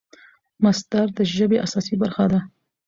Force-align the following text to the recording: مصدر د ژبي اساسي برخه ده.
مصدر 0.63 1.05
د 1.17 1.19
ژبي 1.33 1.57
اساسي 1.65 1.95
برخه 2.01 2.25
ده. 2.31 2.39